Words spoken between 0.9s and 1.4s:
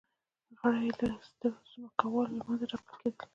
له